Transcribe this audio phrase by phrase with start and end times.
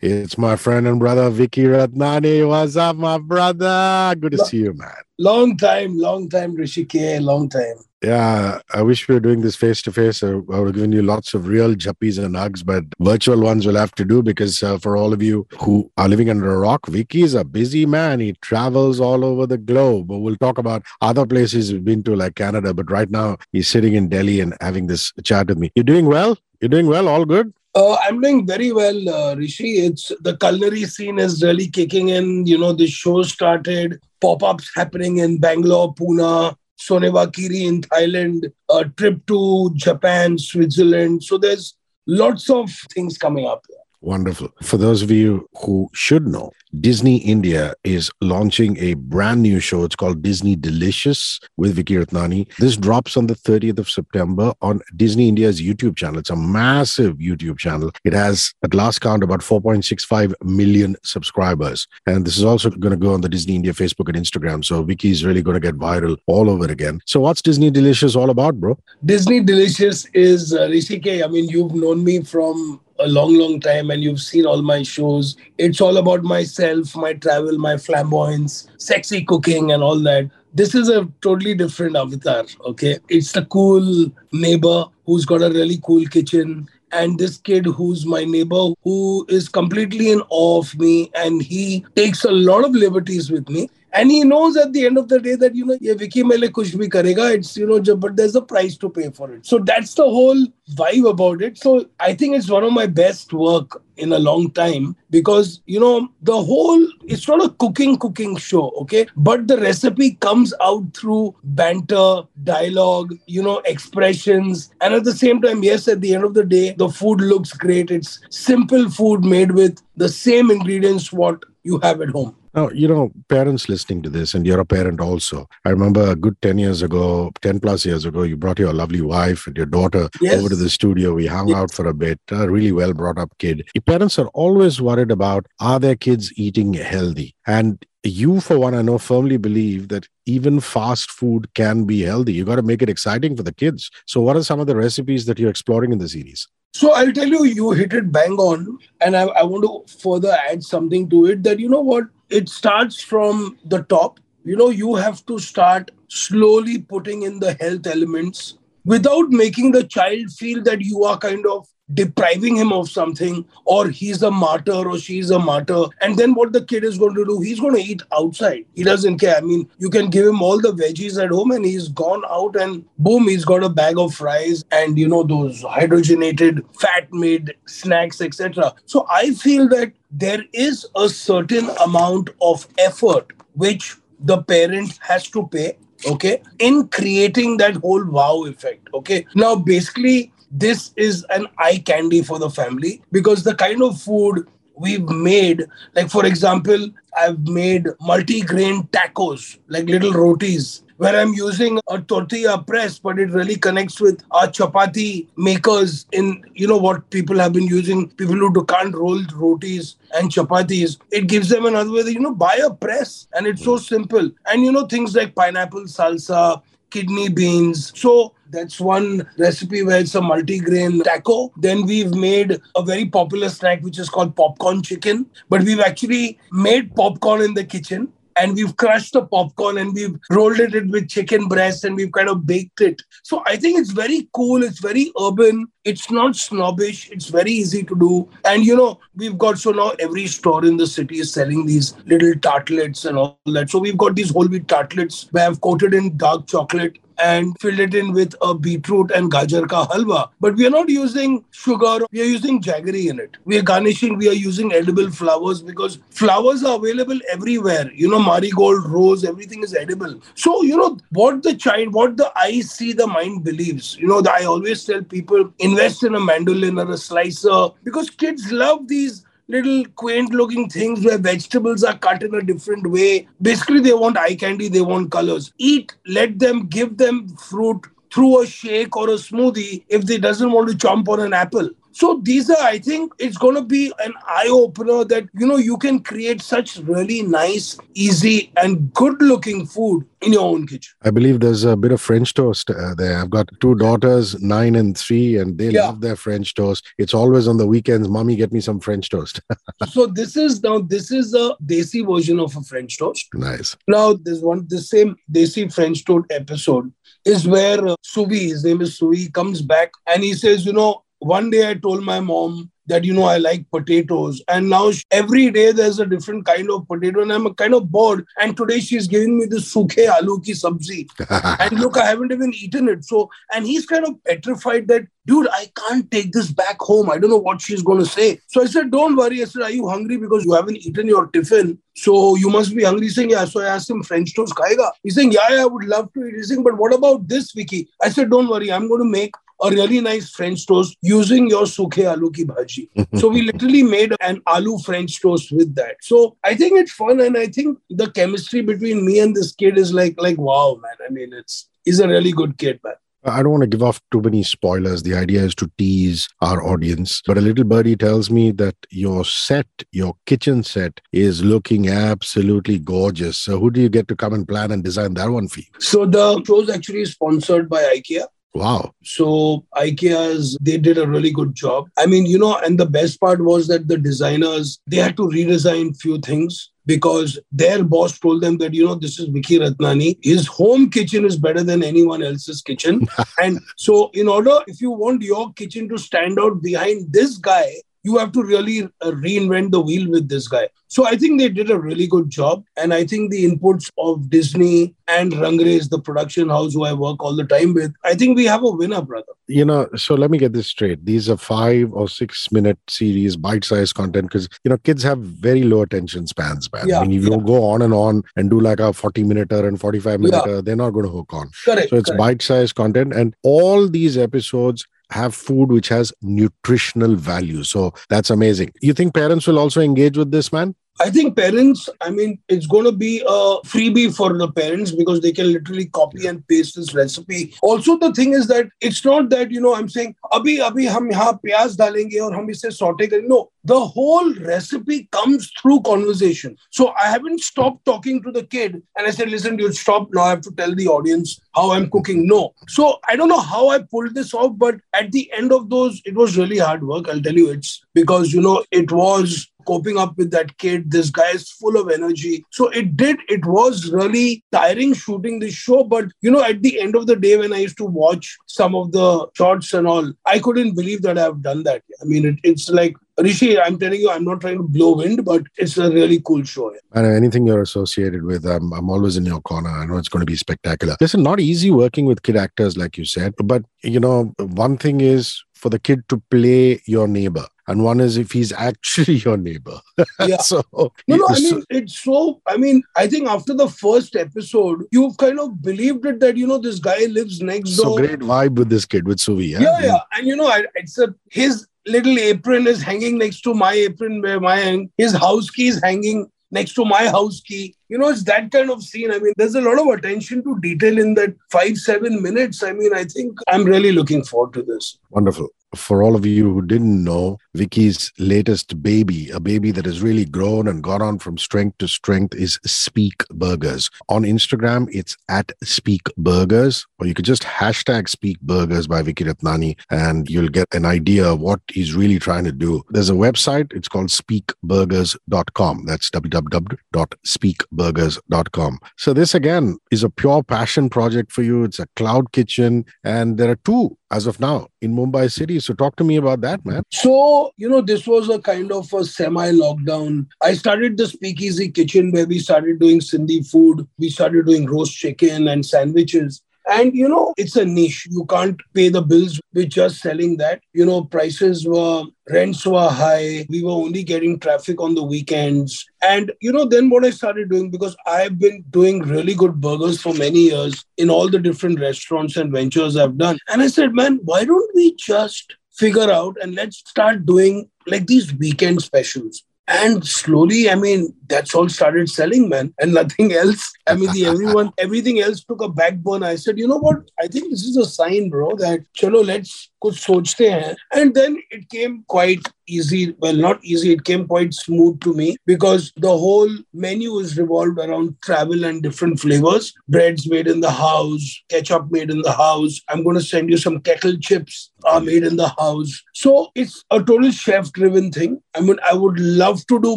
[0.00, 2.46] It's my friend and brother Vicky Ratnani.
[2.46, 4.14] What's up, my brother?
[4.14, 4.94] Good to see you, man.
[5.18, 7.18] Long time, long time, Hrishi K.
[7.18, 7.74] Long time.
[8.04, 10.22] Yeah, I wish we were doing this face to face.
[10.22, 13.74] I would have given you lots of real juppies and hugs, but virtual ones will
[13.74, 16.86] have to do because uh, for all of you who are living under a rock,
[16.86, 18.20] Vicky is a busy man.
[18.20, 20.12] He travels all over the globe.
[20.12, 23.94] We'll talk about other places he's been to, like Canada, but right now he's sitting
[23.94, 25.72] in Delhi and having this chat with me.
[25.74, 26.38] You're doing well?
[26.60, 27.08] You're doing well?
[27.08, 27.52] All good?
[27.74, 29.84] Uh, I'm doing very well, uh, Hrishi.
[29.88, 32.46] It's the culinary scene is really kicking in.
[32.46, 38.50] You know, the show started, pop ups happening in Bangalore, Pune, Soneva Kiri in Thailand,
[38.70, 41.24] a trip to Japan, Switzerland.
[41.24, 43.64] So there's lots of things coming up.
[44.00, 44.50] Wonderful.
[44.62, 49.82] For those of you who should know, Disney India is launching a brand new show.
[49.82, 52.46] It's called Disney Delicious with Vicky Ratnani.
[52.58, 56.20] This drops on the 30th of September on Disney India's YouTube channel.
[56.20, 57.90] It's a massive YouTube channel.
[58.04, 61.88] It has, at last count, about 4.65 million subscribers.
[62.06, 64.64] And this is also going to go on the Disney India Facebook and Instagram.
[64.64, 67.00] So Vicky is really going to get viral all over again.
[67.04, 68.78] So what's Disney Delicious all about, bro?
[69.04, 71.24] Disney Delicious is uh, Hrishi K.
[71.24, 74.82] I mean, you've known me from a long, long time and you've seen all my
[74.82, 75.36] shows.
[75.58, 80.30] It's all about myself, my travel, my flamboyance, sexy cooking, and all that.
[80.54, 82.98] This is a totally different avatar, okay?
[83.08, 86.68] It's the cool neighbor who's got a really cool kitchen.
[86.90, 91.84] And this kid who's my neighbor, who is completely in awe of me, and he
[91.94, 95.18] takes a lot of liberties with me and he knows at the end of the
[95.18, 97.34] day that you know ye Vicky mele kuch bhi karega.
[97.34, 99.46] It's you know but there's a price to pay for it.
[99.46, 101.58] So that's the whole vibe about it.
[101.58, 105.80] So i think it's one of my best work in a long time because you
[105.80, 109.06] know the whole it's not a cooking cooking show okay?
[109.16, 114.70] But the recipe comes out through banter dialogue you know expressions.
[114.80, 117.52] And at the same time yes at the end of the day the food looks
[117.52, 117.90] great.
[117.90, 122.88] It's simple food made with the same ingredients what you have at home now, you
[122.88, 125.48] know, parents listening to this, and you're a parent also.
[125.64, 129.00] I remember a good 10 years ago, 10 plus years ago, you brought your lovely
[129.00, 130.38] wife and your daughter yes.
[130.38, 131.14] over to the studio.
[131.14, 131.56] We hung yes.
[131.56, 133.68] out for a bit, a really well brought up kid.
[133.74, 137.34] Your parents are always worried about are their kids eating healthy?
[137.46, 142.32] And you, for one, I know firmly believe that even fast food can be healthy.
[142.32, 143.90] You got to make it exciting for the kids.
[144.06, 146.48] So, what are some of the recipes that you're exploring in the series?
[146.74, 148.78] So I'll tell you, you hit it bang on.
[149.00, 152.48] And I, I want to further add something to it that, you know what, it
[152.48, 154.20] starts from the top.
[154.44, 159.84] You know, you have to start slowly putting in the health elements without making the
[159.84, 164.72] child feel that you are kind of depriving him of something or he's a martyr
[164.72, 167.40] or she's a martyr and then what the kid is going to do?
[167.40, 168.66] He's going to eat outside.
[168.74, 169.36] He doesn't care.
[169.36, 172.56] I mean you can give him all the veggies at home and he's gone out
[172.56, 177.54] and boom he's got a bag of fries and you know those hydrogenated fat made
[177.66, 184.42] snacks etc so i feel that there is a certain amount of effort which the
[184.42, 189.26] parent has to pay okay in creating that whole wow effect okay?
[189.34, 194.46] Now basically this is an eye candy for the family because the kind of food
[194.78, 201.78] we've made like for example i've made multi-grain tacos like little rotis where I'm using
[201.88, 207.08] a tortilla press, but it really connects with our chapati makers in, you know, what
[207.10, 210.98] people have been using, people who can't roll rotis and chapatis.
[211.12, 213.82] It gives them another way, that, you know, buy a press and it's so hmm.
[213.82, 214.30] simple.
[214.46, 217.92] And, you know, things like pineapple salsa, kidney beans.
[217.96, 221.52] So that's one recipe where it's a multi-grain taco.
[221.56, 225.26] Then we've made a very popular snack which is called popcorn chicken.
[225.48, 230.16] But we've actually made popcorn in the kitchen and we've crushed the popcorn and we've
[230.30, 233.02] rolled it with chicken breast and we've kind of baked it.
[233.22, 234.62] So I think it's very cool.
[234.62, 235.66] It's very urban.
[235.84, 237.10] It's not snobbish.
[237.10, 238.28] It's very easy to do.
[238.44, 241.94] And you know, we've got so now every store in the city is selling these
[242.06, 243.70] little tartlets and all that.
[243.70, 247.80] So we've got these whole wheat tartlets where I've coated in dark chocolate and filled
[247.80, 250.30] it in with a beetroot and gajar ka halwa.
[250.40, 253.36] But we are not using sugar, we are using jaggery in it.
[253.44, 257.90] We are garnishing, we are using edible flowers because flowers are available everywhere.
[257.94, 260.20] You know, marigold, rose, everything is edible.
[260.34, 263.96] So, you know, what the child, what the eyes see, the mind believes.
[263.96, 268.50] You know, I always tell people invest in a mandolin or a slicer because kids
[268.52, 273.26] love these little quaint looking things where vegetables are cut in a different way.
[273.40, 275.52] Basically, they want eye candy, they want colors.
[275.58, 280.52] Eat, let them, give them fruit through a shake or a smoothie if they doesn't
[280.52, 281.70] want to chomp on an apple.
[281.98, 285.56] So these are, I think, it's going to be an eye opener that you know
[285.56, 290.92] you can create such really nice, easy, and good looking food in your own kitchen.
[291.02, 293.18] I believe there's a bit of French toast uh, there.
[293.18, 295.86] I've got two daughters, nine and three, and they Yeah.
[295.86, 296.86] love their French toast.
[296.98, 299.40] It's always on the weekends, mommy, get me some French toast.
[299.90, 303.26] so this is now this is a desi version of a French toast.
[303.34, 303.76] nice.
[303.88, 306.92] Now, this one, the same Desi French Toast episode
[307.24, 311.02] is where uh, Suvi, his name is Suvi, comes back and he says, you know,
[311.20, 314.42] one day I told my mom that, you know, I like potatoes.
[314.48, 318.26] And now every day there's a different kind of potato and I'm kind of bored.
[318.40, 321.06] And today she's giving me this suke aloo ki sabzi.
[321.60, 323.04] And look, I haven't even eaten it.
[323.04, 327.10] So, and he's kind of petrified that, dude, I can't take this back home.
[327.10, 328.40] I don't know what she's going to say.
[328.46, 329.42] So I said, don't worry.
[329.42, 331.78] I said, are you hungry because you haven't eaten your tiffin?
[331.94, 333.06] So you must be hungry.
[333.06, 333.44] He's saying, yeah.
[333.44, 334.92] So I asked him, French toast khayega?
[335.02, 336.36] He's saying, yeah, yeah, I would love to eat.
[336.36, 337.88] He's saying, but what about this, Vicky?
[338.02, 338.72] I said, don't worry.
[338.72, 342.88] I'm going to make a really nice French toast using your suke aloo ki bhaji.
[343.20, 345.96] so we literally made an aloo French toast with that.
[346.00, 349.78] So I think it's fun, and I think the chemistry between me and this kid
[349.78, 350.96] is like, like wow, man.
[351.06, 352.94] I mean, it's he's a really good kid, man.
[353.24, 355.02] I don't want to give off too many spoilers.
[355.02, 357.20] The idea is to tease our audience.
[357.26, 362.78] But a little birdie tells me that your set, your kitchen set, is looking absolutely
[362.78, 363.36] gorgeous.
[363.36, 365.66] So, who do you get to come and plan and design that one for you?
[365.78, 368.26] So the show is actually sponsored by IKEA.
[368.54, 368.94] Wow.
[369.04, 371.88] So IKEA's they did a really good job.
[371.98, 375.28] I mean, you know, and the best part was that the designers they had to
[375.28, 380.18] redesign few things because their boss told them that you know this is Vicky Ratnani.
[380.22, 383.06] His home kitchen is better than anyone else's kitchen,
[383.38, 387.68] and so in order if you want your kitchen to stand out behind this guy.
[388.08, 390.68] You have to really uh, reinvent the wheel with this guy.
[390.88, 392.64] So I think they did a really good job.
[392.78, 397.22] And I think the inputs of Disney and Rangres, the production house who I work
[397.22, 399.32] all the time with, I think we have a winner, brother.
[399.46, 401.04] You know, so let me get this straight.
[401.04, 405.18] These are five or six minute series, bite sized content, because, you know, kids have
[405.18, 406.88] very low attention spans, man.
[406.88, 407.44] Yeah, I mean, if you yeah.
[407.44, 410.90] go on and on and do like a 40 minute and 45 minute, they're not
[410.90, 411.50] going to hook on.
[411.64, 411.90] Correct.
[411.90, 413.12] So it's bite sized content.
[413.12, 417.64] And all these episodes have food which has nutritional value.
[417.64, 418.72] So that's amazing.
[418.80, 420.74] You think parents will also engage with this, man?
[421.00, 425.20] I think parents, I mean, it's going to be a freebie for the parents because
[425.20, 427.54] they can literally copy and paste this recipe.
[427.62, 431.10] Also, the thing is that it's not that, you know, I'm saying, abhi, abhi, hum
[431.10, 433.08] yahan pyaz dalenge aur hum isse saute.
[433.26, 436.56] No, the whole recipe comes through conversation.
[436.70, 440.08] So I haven't stopped talking to the kid and I said, listen, you stop.
[440.12, 442.26] Now I have to tell the audience how I'm cooking.
[442.26, 442.54] No.
[442.68, 446.00] So I don't know how I pulled this off, but at the end of those,
[446.04, 447.08] it was really hard work.
[447.08, 450.90] I'll tell you, it's because, you know, it was coping up with that kid.
[450.90, 452.44] This guy is full of energy.
[452.50, 455.84] So it did, it was really tiring shooting this show.
[455.84, 458.74] But, you know, at the end of the day, when I used to watch some
[458.74, 461.82] of the shots and all, I couldn't believe that I've done that.
[462.02, 465.24] I mean, it, it's like, Hrishi, I'm telling you, I'm not trying to blow wind,
[465.24, 466.72] but it's a really cool show.
[466.92, 469.70] And anything you're associated with, I'm, I'm always in your corner.
[469.70, 470.96] I know it's going to be spectacular.
[471.00, 473.34] Listen, not easy working with kid actors, like you said.
[473.52, 477.46] But, you know, one thing is for the kid to play your neighbor.
[477.68, 479.80] And one is if he's actually your neighbor.
[480.26, 480.38] Yeah.
[480.38, 484.84] so, No, no, I mean, it's so, I mean, I think after the first episode,
[484.90, 487.84] you've kind of believed it that, you know, this guy lives next door.
[487.84, 489.54] so great vibe with this kid, with Suvi.
[489.54, 489.62] huh?
[489.62, 489.98] Yeah, yeah.
[490.12, 494.22] And, you know, I, it's a, his little apron is hanging next to my apron
[494.22, 497.74] where my, his house key is hanging next to my house key.
[497.88, 499.12] You know, it's that kind of scene.
[499.12, 502.62] I mean, there's a lot of attention to detail in that five, seven minutes.
[502.62, 504.98] I mean, I think I'm really looking forward to this.
[505.10, 505.48] Wonderful.
[505.74, 510.24] For all of you who didn't know, Vicky's latest baby, a baby that has really
[510.24, 513.90] grown and gone on from strength to strength, is Speak Burgers.
[514.08, 519.24] On Instagram, it's at Speak Burgers, or you could just hashtag Speak Burgers by Vicky
[519.24, 522.82] Ratnani, and you'll get an idea of what he's really trying to do.
[522.90, 525.84] There's a website, it's called speakburgers.com.
[525.84, 528.78] That's www.speakburgers.com.
[528.96, 531.64] So, this again is a pure passion project for you.
[531.64, 535.60] It's a cloud kitchen, and there are two as of now in Mumbai City.
[535.60, 536.82] So talk to me about that, man.
[536.90, 540.26] So, you know, this was a kind of a semi lockdown.
[540.42, 543.86] I started the Speakeasy Kitchen where we started doing Sindhi food.
[543.98, 546.42] We started doing roast chicken and sandwiches.
[546.68, 548.06] And, you know, it's a niche.
[548.10, 550.60] You can't pay the bills with just selling that.
[550.74, 553.46] You know, prices were, rents were high.
[553.48, 555.84] We were only getting traffic on the weekends.
[556.02, 560.02] And, you know, then what I started doing, because I've been doing really good burgers
[560.02, 563.38] for many years in all the different restaurants and ventures I've done.
[563.48, 568.06] And I said, man, why don't we just figure out and let's start doing like
[568.06, 569.42] these weekend specials?
[569.68, 573.70] And slowly, I mean, that's all started selling, man, and nothing else.
[573.86, 576.22] I mean, the everyone, everything else took a backbone.
[576.22, 577.10] I said, you know what?
[577.20, 581.37] I think this is a sign, bro, that chalo, let's कुछ सोचते हैं and then
[581.57, 586.13] it came quite easy well not easy it came quite smooth to me because the
[586.23, 586.53] whole
[586.85, 592.15] menu is revolved around travel and different flavors breads made in the house ketchup made
[592.15, 594.61] in the house i'm going to send you some kettle chips
[594.93, 598.95] are made in the house so it's a total chef driven thing i mean i
[599.03, 599.95] would love to do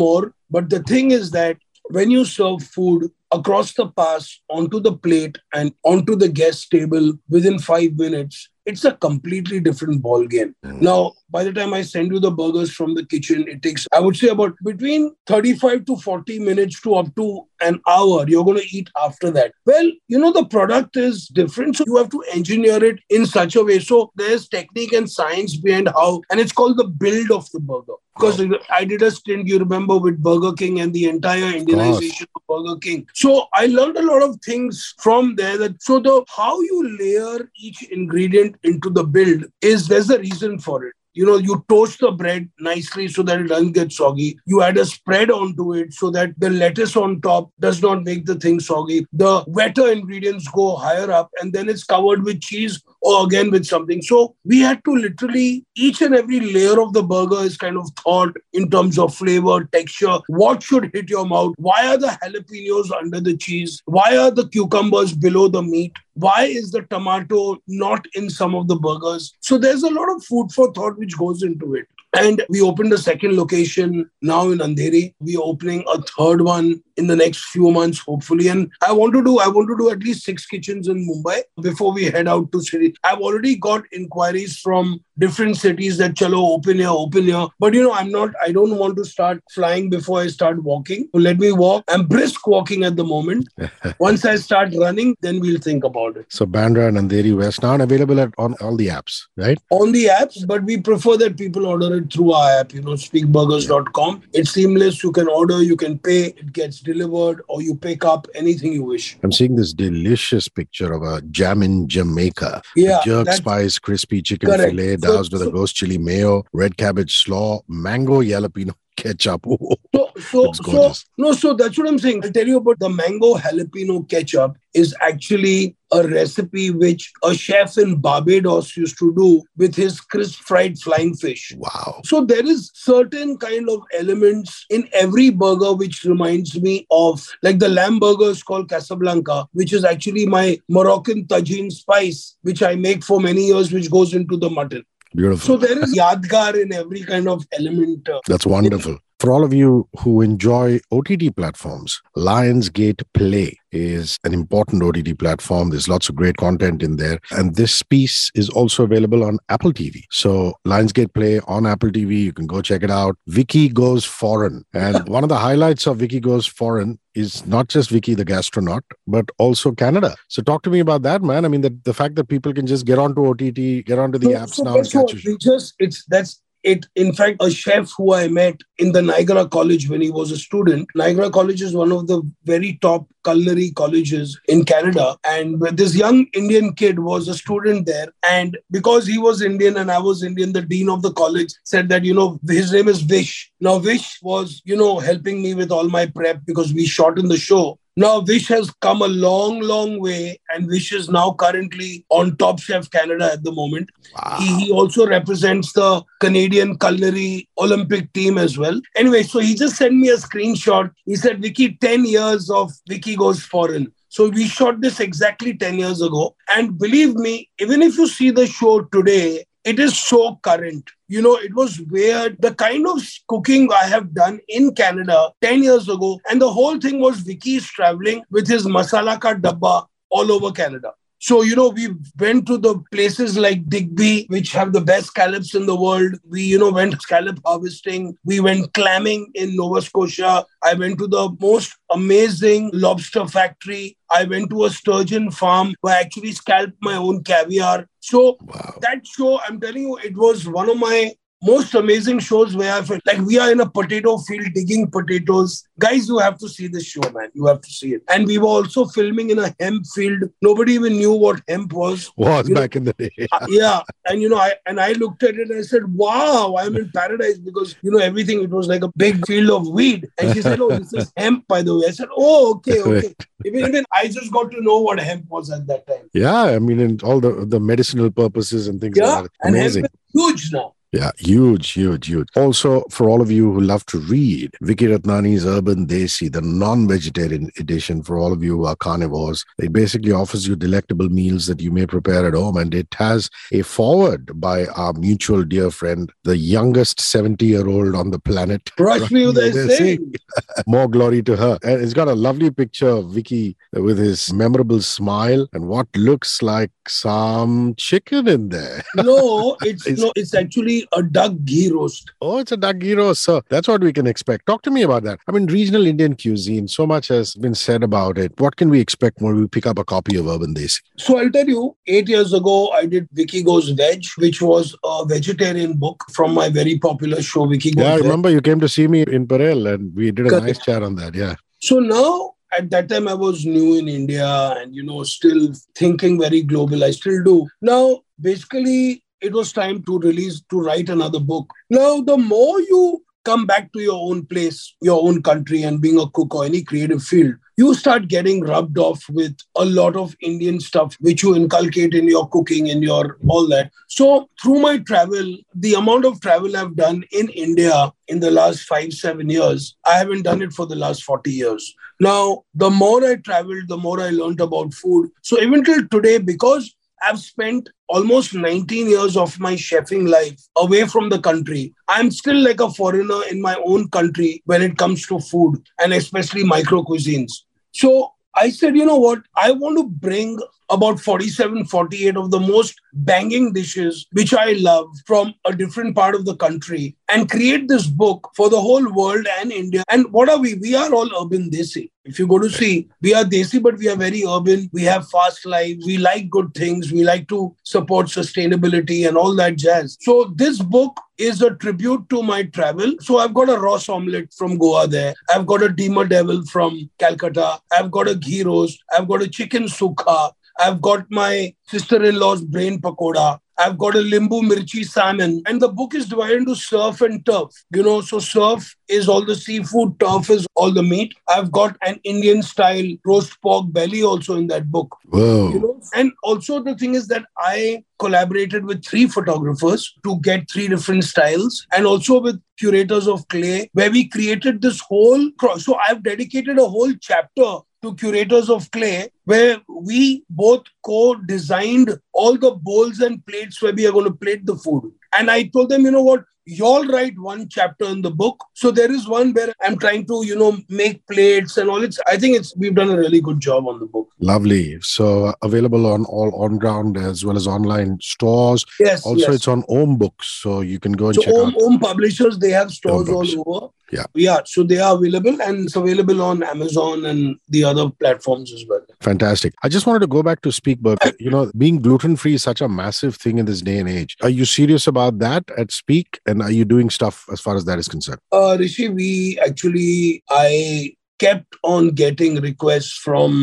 [0.00, 1.56] more but the thing is that
[1.90, 7.12] when you serve food across the pass onto the plate and onto the guest table
[7.28, 10.55] within five minutes, it's a completely different ball game.
[10.63, 10.81] Mm.
[10.81, 13.99] Now, by the time I send you the burgers from the kitchen, it takes, I
[13.99, 18.25] would say, about between 35 to 40 minutes to up to an hour.
[18.27, 19.53] You're going to eat after that.
[19.65, 21.77] Well, you know, the product is different.
[21.77, 23.79] So you have to engineer it in such a way.
[23.79, 27.93] So there's technique and science behind how, and it's called the build of the burger.
[28.15, 32.27] Because I did a stint, you remember, with Burger King and the entire Indianization of,
[32.35, 33.07] of Burger King.
[33.13, 35.57] So I learned a lot of things from there.
[35.57, 40.59] That so the how you layer each ingredient into the build is there's a reason
[40.59, 44.39] for it you know you toast the bread nicely so that it doesn't get soggy.
[44.45, 48.25] You add a spread onto it so that the lettuce on top does not make
[48.25, 49.05] the thing soggy.
[49.13, 53.65] The wetter ingredients go higher up and then it's covered with cheese or again with
[53.65, 54.01] something.
[54.01, 57.89] So we had to literally each and every layer of the burger is kind of
[58.03, 60.19] thought in terms of flavor texture.
[60.27, 61.53] What should hit your mouth?
[61.57, 63.81] Why are the jalapenos under the cheese?
[63.85, 65.93] Why are the cucumbers below the meat?
[66.13, 69.33] Why is the tomato not in some of the burgers?
[69.39, 71.87] So there's a lot of food for thought which goes into it.
[72.13, 75.13] And we opened a second location now in Andheri.
[75.21, 78.47] We're opening a third one in the next few months, hopefully.
[78.47, 81.41] And I want to do I want to do at least six kitchens in Mumbai
[81.61, 82.93] before we head out to city.
[83.03, 87.47] I've already got inquiries from different cities that chalo open here, open here.
[87.59, 91.07] But you know, I'm not I don't want to start flying before I start walking.
[91.13, 91.83] So let me walk.
[91.87, 93.47] I'm brisk walking at the moment.
[93.99, 96.25] Once I start running, then we'll think about it.
[96.29, 99.57] So Bandra and Andheri West now available at on all the apps, right?
[99.69, 102.81] On the apps, but we prefer that people order it it through our app, you
[102.81, 104.23] know, speakburgers.com.
[104.33, 105.03] It's seamless.
[105.03, 108.83] You can order, you can pay, it gets delivered, or you pick up anything you
[108.83, 109.17] wish.
[109.23, 112.61] I'm seeing this delicious picture of a jam in Jamaica.
[112.75, 112.99] Yeah.
[113.03, 114.71] Jerk spice, crispy chicken correct.
[114.71, 119.45] fillet, doused so, with so, a ghost chili mayo, red cabbage slaw, mango jalapeno ketchup.
[119.95, 122.23] so, so, so, no, so that's what I'm saying.
[122.23, 127.77] I'll tell you about the mango jalapeno ketchup is actually a recipe which a chef
[127.77, 131.53] in Barbados used to do with his crisp fried flying fish.
[131.57, 132.01] Wow.
[132.05, 137.59] So there is certain kind of elements in every burger which reminds me of like
[137.59, 142.75] the lamb burger is called Casablanca, which is actually my Moroccan tagine spice, which I
[142.75, 144.85] make for many years, which goes into the mutton.
[145.13, 145.45] Beautiful.
[145.45, 148.07] So there is yadgar in every kind of element.
[148.27, 148.97] That's wonderful.
[149.21, 155.69] For all of you who enjoy OTT platforms, Lionsgate Play is an important OTT platform.
[155.69, 157.19] There's lots of great content in there.
[157.29, 160.05] And this piece is also available on Apple TV.
[160.09, 163.15] So Lionsgate Play on Apple TV, you can go check it out.
[163.27, 164.65] Vicky Goes Foreign.
[164.73, 168.81] And one of the highlights of Vicky Goes Foreign is not just Vicky the gastronaut,
[169.05, 170.15] but also Canada.
[170.29, 171.45] So talk to me about that, man.
[171.45, 174.31] I mean, the, the fact that people can just get onto OTT, get onto the
[174.31, 175.03] so, apps so now.
[175.03, 179.01] Catch we just it's that's it in fact a chef who i met in the
[179.01, 180.87] niagara college when he was a student.
[180.95, 185.17] Niagara college is one of the very top culinary colleges in canada.
[185.23, 188.07] And this young indian kid was a student there.
[188.23, 191.89] And because he was indian and i was indian the dean of the college said
[191.89, 193.51] that you know his name is vish.
[193.59, 197.27] Now vish was you know helping me with all my prep because we shot in
[197.27, 202.05] the show now, Vish has come a long, long way, and Vish is now currently
[202.09, 203.89] on Top Chef Canada at the moment.
[204.15, 204.37] Wow.
[204.39, 208.79] He, he also represents the Canadian culinary Olympic team as well.
[208.95, 210.89] Anyway, so he just sent me a screenshot.
[211.05, 213.91] He said, Vicky, 10 years of Vicky Goes Foreign.
[214.07, 216.35] So we shot this exactly 10 years ago.
[216.49, 220.89] And believe me, even if you see the show today, it is so current.
[221.11, 222.37] You know, it was weird.
[222.39, 226.79] The kind of cooking I have done in Canada 10 years ago, and the whole
[226.79, 230.93] thing was Vicky's traveling with his masala ka dabba all over Canada.
[231.19, 235.53] So, you know, we went to the places like Digby, which have the best scallops
[235.53, 236.15] in the world.
[236.27, 238.17] We, you know, went scallop harvesting.
[238.23, 240.45] We went clamming in Nova Scotia.
[240.63, 243.97] I went to the most amazing lobster factory.
[244.09, 247.87] I went to a sturgeon farm where I actually scalped my own caviar.
[248.01, 248.77] So wow.
[248.81, 252.81] that show, I'm telling you, it was one of my most amazing shows where I
[252.83, 255.63] felt like we are in a potato field digging potatoes.
[255.79, 257.29] Guys, you have to see this show, man.
[257.33, 258.03] You have to see it.
[258.09, 260.29] And we were also filming in a hemp field.
[260.41, 262.11] Nobody even knew what hemp was.
[262.15, 263.27] Was you back know, in the day.
[263.31, 263.81] uh, yeah.
[264.05, 266.91] And you know, I and I looked at it and I said, Wow, I'm in
[266.91, 270.07] paradise because you know everything, it was like a big field of weed.
[270.19, 271.87] And she said, Oh, this is hemp, by the way.
[271.87, 273.15] I said, Oh, okay, okay.
[273.45, 276.09] even, even I just got to know what hemp was at that time.
[276.13, 279.49] Yeah, I mean, in all the the medicinal purposes and things yeah, like that.
[279.49, 279.85] Amazing.
[279.85, 280.75] And huge now.
[280.91, 282.27] Yeah, huge, huge, huge.
[282.35, 287.49] Also, for all of you who love to read, Vicky Ratnani's Urban Desi, the non-vegetarian
[287.57, 291.61] edition for all of you who are carnivores, it basically offers you delectable meals that
[291.61, 292.57] you may prepare at home.
[292.57, 298.19] And it has a forward by our mutual dear friend, the youngest 70-year-old on the
[298.19, 298.65] planet.
[298.77, 300.19] Rashmi Uday
[300.67, 301.57] More glory to her.
[301.63, 306.41] And it's got a lovely picture of Vicky with his memorable smile and what looks
[306.41, 308.83] like some chicken in there.
[308.97, 312.11] No, it's, it's no, it's actually a duck ghee roast.
[312.21, 313.21] Oh, it's a duck ghee roast.
[313.23, 314.45] So that's what we can expect.
[314.45, 315.19] Talk to me about that.
[315.27, 318.31] I mean, regional Indian cuisine, so much has been said about it.
[318.39, 320.81] What can we expect when we pick up a copy of Urban Desi?
[320.97, 325.05] So I'll tell you, eight years ago, I did Vicky Goes Veg, which was a
[325.05, 328.03] vegetarian book from my very popular show, Vicky Goes Yeah, I Veg.
[328.05, 330.45] remember you came to see me in Parel and we did a Correct.
[330.45, 331.15] nice chat on that.
[331.15, 331.35] Yeah.
[331.59, 336.19] So now at that time I was new in India and you know still thinking
[336.19, 336.83] very global.
[336.83, 337.47] I still do.
[337.61, 341.51] Now basically it was time to release to write another book.
[341.69, 345.99] Now the more you come back to your own place your own country and being
[345.99, 350.15] a cook or any creative field you start getting rubbed off with a lot of
[350.21, 353.71] indian stuff which you inculcate in your cooking and your all that.
[353.87, 358.61] So through my travel the amount of travel i've done in india in the last
[358.63, 361.75] 5 7 years i haven't done it for the last 40 years.
[361.99, 365.11] Now the more i traveled the more i learned about food.
[365.21, 370.85] So even till today because I've spent almost 19 years of my chefing life away
[370.87, 371.73] from the country.
[371.87, 375.93] I'm still like a foreigner in my own country when it comes to food and
[375.93, 377.31] especially micro cuisines.
[377.71, 379.23] So I said, you know what?
[379.35, 380.39] I want to bring
[380.71, 386.15] about 47, 48 of the most banging dishes, which I love from a different part
[386.15, 389.83] of the country, and create this book for the whole world and India.
[389.89, 390.55] And what are we?
[390.55, 391.89] We are all urban desi.
[392.03, 394.69] If you go to see, we are desi, but we are very urban.
[394.73, 395.85] We have fast lives.
[395.85, 396.91] We like good things.
[396.91, 399.97] We like to support sustainability and all that jazz.
[400.01, 402.95] So this book is a tribute to my travel.
[403.01, 405.13] So I've got a Ros omelette from Goa there.
[405.29, 407.59] I've got a Dimer Devil from Calcutta.
[407.71, 408.79] I've got a ghee roast.
[408.91, 410.31] I've got a chicken sukha.
[410.61, 413.39] I've got my sister-in-law's brain pakoda.
[413.57, 415.41] I've got a limbu mirchi salmon.
[415.47, 417.49] And the book is divided into surf and turf.
[417.75, 421.13] You know, so surf is all the seafood, turf is all the meat.
[421.27, 424.95] I've got an Indian style roast pork belly also in that book.
[425.09, 425.51] Whoa.
[425.53, 430.49] You know, and also the thing is that I collaborated with three photographers to get
[430.49, 435.65] three different styles and also with curators of clay where we created this whole cross.
[435.65, 442.37] So I've dedicated a whole chapter to curators of clay where we both co-designed all
[442.37, 444.91] the bowls and plates where we are going to plate the food.
[445.13, 448.43] And i told them you know what y'all write one chapter in the book.
[448.53, 451.83] So there is one where i'm trying to you know make plates and all.
[451.83, 454.09] It's i think it's we've done a really good job on the book.
[454.19, 454.79] Lovely.
[454.81, 458.65] So uh, available on all on ground as well as online stores.
[458.79, 459.35] Yes also yes.
[459.35, 460.27] it's on Om books.
[460.27, 463.27] So you can go and so check Om, out Om publishers they have stores all
[463.39, 463.73] over.
[463.91, 464.05] Yeah.
[464.13, 468.65] Yeah so they are available and it's available on amazon and the other platforms as
[468.67, 468.81] well.
[469.01, 469.53] Fantastic.
[469.63, 472.61] I just wanted to go back to speakburger you know being gluten free is such
[472.61, 474.17] a massive thing in this day and age.
[474.21, 477.65] Are you serious about that at speak and are you doing stuff as far as
[477.65, 478.19] that is concerned?
[478.31, 479.09] Uh hrishi we
[479.47, 480.93] actually i
[481.25, 483.35] kept on getting requests from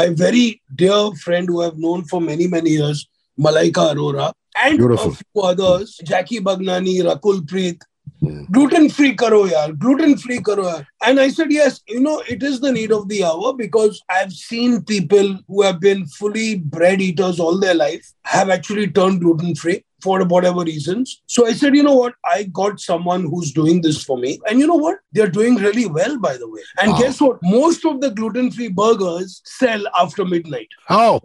[0.00, 0.44] my very
[0.82, 3.00] dear friend who i've known for many many years
[3.46, 4.28] malaika arora
[4.66, 5.10] and Beautiful.
[5.12, 7.90] a few others jackky bhagnani rakul preet.
[8.56, 10.82] Gluten free karo yaar gluten free karo yaar.
[11.08, 14.32] And i said yes you know it is the need of the hour because i've
[14.32, 19.54] seen people who have been fully bread eaters all their life have actually turned gluten
[19.64, 21.12] free for whatever reasons.
[21.34, 22.14] So I said, you know what?
[22.36, 24.38] I got someone who's doing this for me.
[24.48, 24.98] And you know what?
[25.12, 26.62] They're doing really well, by the way.
[26.80, 26.98] And Wow.
[26.98, 27.38] guess what?
[27.42, 30.68] Most of the gluten free burgers sell after midnight.
[30.86, 31.20] how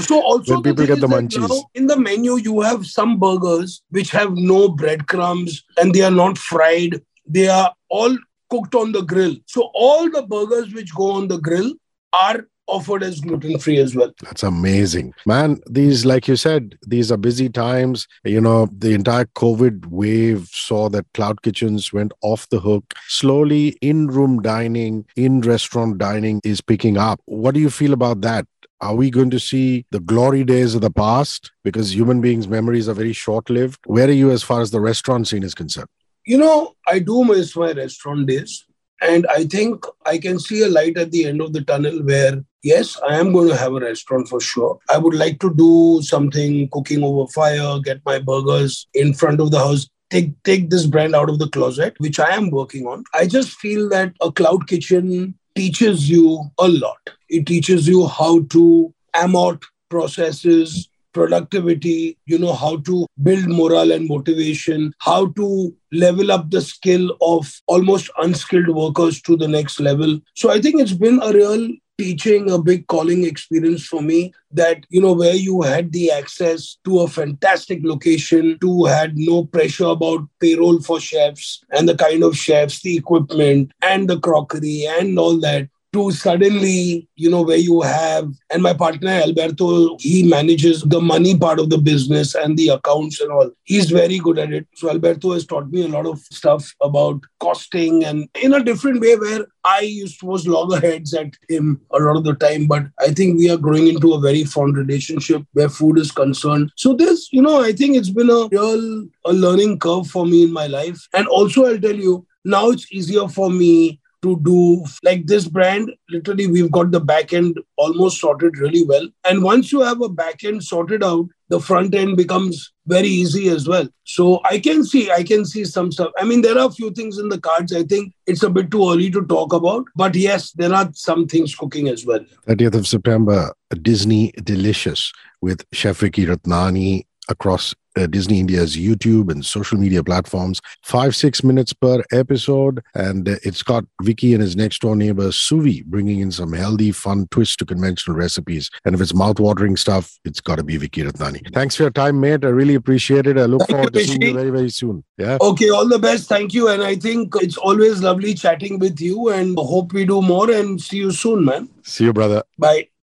[0.00, 1.48] So also When people get the munchies.
[1.48, 6.16] now in the menu you have some burgers which have no breadcrumbs and they are
[6.22, 7.00] not fried.
[7.36, 8.16] They are all
[8.50, 9.36] cooked on the grill.
[9.54, 11.72] So all the burgers which go on the grill
[12.12, 14.12] are offered as gluten free as well.
[14.22, 15.14] That's amazing.
[15.24, 18.06] Man, these, like you said, these are busy times.
[18.24, 22.94] You know, the entire COVID wave saw that cloud kitchens went off the hook.
[23.08, 27.20] Slowly, in room dining, in restaurant dining is picking up.
[27.26, 28.46] What do you feel about that?
[28.80, 31.50] Are we going to see the glory days of the past?
[31.64, 33.80] Because human beings' memories are very short lived.
[33.86, 35.88] Where are you as far as the restaurant scene is concerned?
[36.26, 38.66] You know, I do miss my restaurant days.
[39.00, 42.42] And I think I can see a light at the end of the tunnel where,
[42.62, 44.78] yes, I am going to have a restaurant for sure.
[44.90, 49.50] I would like to do something cooking over fire, get my burgers in front of
[49.50, 53.04] the house, take take this brand out of the closet which i am working on
[53.14, 58.40] i just feel that a cloud kitchen teaches you a lot it teaches you how
[58.42, 65.48] to amort processes productivity you know how to build morale and motivation how to
[65.92, 70.20] level up the skill of almost unskilled workers to the next level.
[70.34, 74.84] So i think it's been a real teaching a big calling experience for me that
[74.90, 79.86] you know where you had the access to a fantastic location to had no pressure
[79.86, 85.18] about payroll for chefs and the kind of chefs the equipment and the crockery and
[85.18, 90.82] all that to suddenly, you know, where you have, and my partner Alberto, he manages
[90.82, 93.50] the money part of the business and the accounts and all.
[93.64, 94.66] He's very good at it.
[94.74, 99.00] So Alberto has taught me a lot of stuff about costing and in a different
[99.00, 102.66] way where I used to was loggerheads at him a lot of the time.
[102.66, 106.72] But I think we are growing into a very fond relationship where food is concerned.
[106.76, 110.44] So this, you know, I think it's been a real a learning curve for me
[110.44, 111.08] in my life.
[111.14, 115.92] And also I'll tell you, now it's easier for me to do like this brand
[116.10, 119.08] literally we've got the back end almost sorted really well.
[119.24, 123.48] And once you have a back end sorted out the front end becomes very easy
[123.48, 123.88] as well.
[124.04, 126.12] So i can see i can see some stuff.
[126.18, 128.70] I mean there are a few things in the cards i think it's a bit
[128.70, 132.24] too early to talk about but yes there are some things cooking as well.
[132.46, 139.44] 30th of september disney delicious with chef vicky ratnani across uh, Disney India's YouTube and
[139.44, 140.60] social media platforms.
[140.82, 142.82] Five, six minutes per episode.
[142.94, 146.92] And uh, it's got Vicky and his next door neighbor, Suvi, bringing in some healthy,
[146.92, 148.70] fun twist to conventional recipes.
[148.84, 151.52] And if it's mouth-watering stuff, it's got to be Vicky Ratnani.
[151.54, 152.44] Thanks for your time, mate.
[152.44, 153.38] I really appreciate it.
[153.38, 155.02] I look Thank forward you, to seeing you very, very soon.
[155.16, 155.38] Yeah.
[155.40, 156.28] Okay, all the best.
[156.28, 156.68] Thank you.
[156.68, 160.80] And I think it's always lovely chatting with you and hope we do more and
[160.80, 161.70] see you soon, man.
[161.82, 162.42] See you, brother.
[162.58, 162.88] Bye.